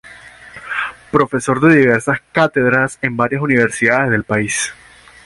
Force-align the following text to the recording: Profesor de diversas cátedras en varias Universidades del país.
Profesor 1.11 1.59
de 1.61 1.75
diversas 1.75 2.21
cátedras 2.31 2.97
en 3.03 3.15
varias 3.15 3.43
Universidades 3.43 4.09
del 4.09 4.23
país. 4.23 4.73